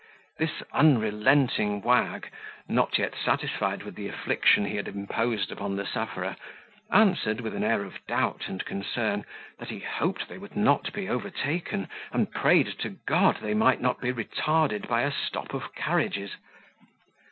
[0.39, 2.31] This unrelenting wag,
[2.67, 6.37] not yet satisfied with the affliction he imposed upon the sufferer,
[6.91, 9.25] answered, with an air of doubt and concern,
[9.59, 14.01] that he hoped they would not be overtaken, and prayed to God they might not
[14.01, 16.31] be retarded by a stop of carriages.